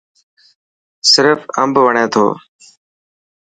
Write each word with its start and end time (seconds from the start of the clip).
سرف 1.11 1.39
امب 1.61 1.75
وڻي 1.85 2.05
ٿو. 2.13 2.25